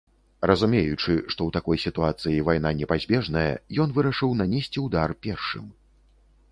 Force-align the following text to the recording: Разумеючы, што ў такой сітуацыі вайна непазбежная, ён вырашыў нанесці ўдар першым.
Разумеючы, 0.51 1.13
што 1.31 1.41
ў 1.49 1.55
такой 1.57 1.77
сітуацыі 1.85 2.41
вайна 2.47 2.73
непазбежная, 2.81 3.47
ён 3.85 3.89
вырашыў 4.01 4.35
нанесці 4.43 4.87
ўдар 4.89 5.09
першым. 5.29 5.73